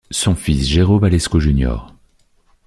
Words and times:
Son 0.09 0.33
fils 0.33 0.67
Jairo 0.67 0.97
Velasco 0.97 1.39
Jr. 1.39 1.75